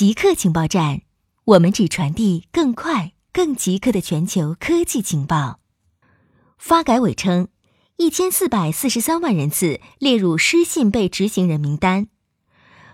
[0.00, 1.02] 极客情报站，
[1.44, 5.60] 我们只传递更快、更极客的全球科技情报。
[6.56, 7.48] 发改委称，
[7.98, 12.08] 一千四百四十三万人次列入失信被执行人名单。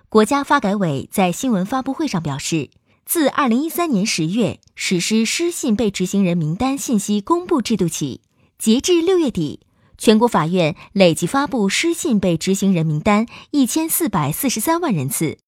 [0.08, 2.70] 国家发改委在新闻发布会上表示，
[3.04, 8.22] 自二零一三年十月实施失信被执行人名单信息公布制度起，
[8.58, 9.60] 截至六月底，
[9.96, 15.38] 全国法院累计发布失信被执行人名单一千四百四十三万人次。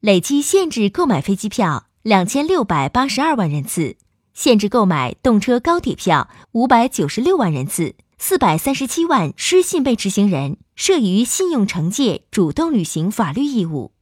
[0.00, 3.96] 累计限制购买飞机票两千六百八十二万人次，
[4.34, 13.92] 限制购买动车、高铁票五百九十六万人次，四百三十七万失信被执行人涉于信用惩戒主动履行法律义务。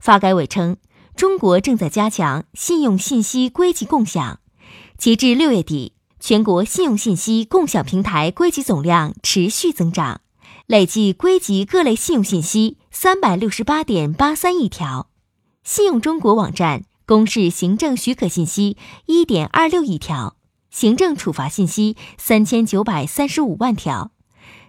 [0.00, 0.78] 发改委称，
[1.14, 4.40] 中国正在加强信用信息归集共享。
[4.96, 10.20] 截至六月底，全国信用信息共享平台归集总量持续增长，
[10.66, 15.11] 累计归集各类信用信息三百六十八点八三亿条。
[15.64, 18.76] 信用中国网站公示行政许可信息
[19.06, 20.36] 一点二六亿条，
[20.70, 24.10] 行政处罚信息三千九百三十五万条。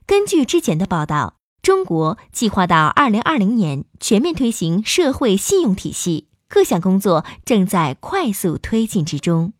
[0.05, 9.53] 根据之前的报道，中国计划到二零二零年全面推行社会信用体系，各项工作正在快速推进之中。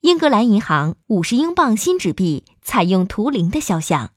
[0.00, 4.10] 英格兰银行五十英镑新纸币采用图灵的肖像，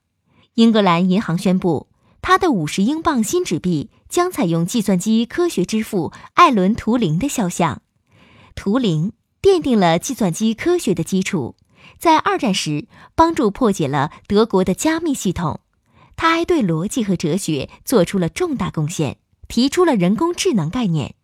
[0.56, 1.91] 英格兰银行宣布。
[2.22, 7.82] 它的五十英镑新纸币将采用计算机科学之父艾伦·图灵的肖像。
[8.54, 11.56] 图灵奠定了计算机科学的基础，
[11.98, 15.62] 在二战时帮助破解了德国的加密系统。
[16.16, 21.16] 他还对逻辑和哲学做出了重大贡献，提出了人工智能概念。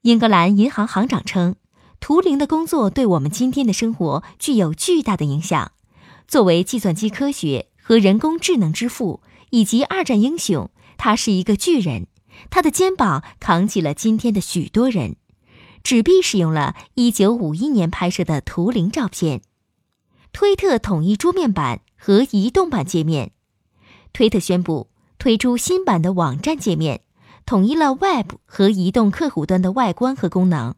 [0.00, 1.56] 英格兰银行行长称，
[2.00, 5.72] 图灵的工作对我们今天的生活具有巨大的影响。
[6.26, 9.20] 作为计算机科学和人工智能之父。
[9.56, 10.68] 以及二战英雄，
[10.98, 12.08] 他是一个巨人，
[12.50, 15.16] 他的肩膀扛起了今天的许多人。
[15.82, 19.40] 纸币使用了1951年拍摄的图灵照片。
[20.30, 23.32] 推特统一桌面版和移动版界面。
[24.12, 27.00] 推特宣布推出新版的网站界面，
[27.46, 30.74] 统一了 Web 和移动客户端的外观和功能，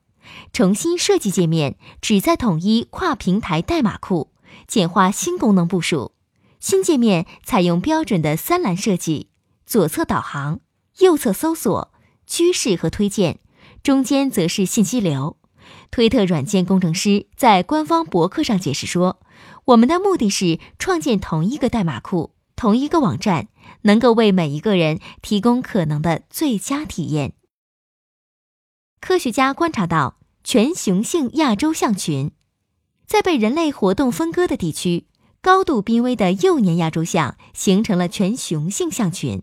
[0.53, 4.31] 重新设计界面，旨在统一跨平台代码库，
[4.69, 6.13] 简化新功能部署。
[6.61, 9.31] 新界面采用标准的三栏设计，
[9.65, 10.61] 左侧导航，
[10.99, 11.93] 右侧搜索、
[12.27, 13.39] 趋势和推荐，
[13.83, 15.37] 中间则是信息流。
[15.91, 19.21] 推特软件工程师在官方博客上解释说
[19.67, 23.49] ：“我们的目的是创建同一个代码库，同一个网站，
[23.83, 27.35] 能够为每一个人提供可能的最佳体验。”
[29.01, 32.33] 科学家观察到全雄性亚洲象群，
[33.07, 35.07] 在被人类活动分割的地区。
[35.41, 39.43] 高度濒危的幼年亚洲象形成了全雄性象群。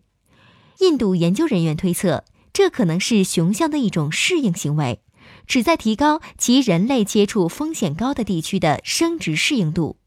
[0.80, 5.02] 印度研究人员推测，这可能是雄象的一种适应行为，
[5.48, 9.98] 旨在提高其人类接触风险高的地区的生殖适应度。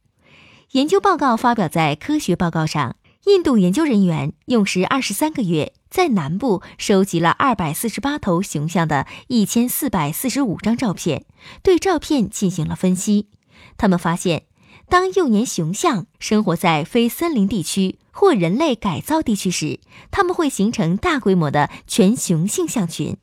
[0.73, 2.97] 研究报告发表在科学报告上。
[3.25, 11.27] 印度研究人员用时二十三个月，在南部收集了二百四十八头雄象的一千四百四十五张照片，
[11.63, 13.29] 对照片进行了分析。
[13.77, 14.45] 他们发现。
[14.89, 23.19] 当幼年雄象生活在非森林地区或人类改造地区时，它们会形成大规模的全雄性象群。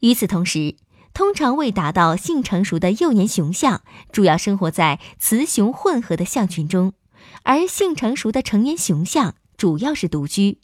[0.00, 0.76] 与此同时，
[1.12, 6.94] 通常未达到性成熟的幼年雄象主要生活在雌雄混合的象群中，
[7.42, 10.58] 而性成熟的成年雄象主要是独居。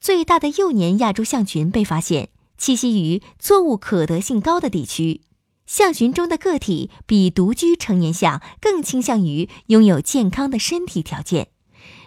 [0.00, 5.20] 最大的幼年亚洲象群被发现栖息于作物可得性高的地区。
[5.70, 11.52] 象群中的个体比独居成年象更倾向于拥有健康的身体条件。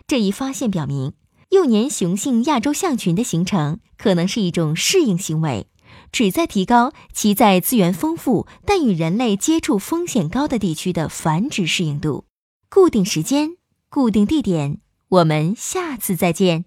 [0.06, 1.13] 这一发现表明，
[1.51, 5.68] 幼年雄性亚洲象群的形成可能是一种适应行为，
[6.12, 12.25] 旨在提高其在资源丰富但与人类接触风险高的地区的繁殖适应度。
[12.69, 13.52] 固定时间，
[13.90, 16.66] 固定地点，我们下次再见。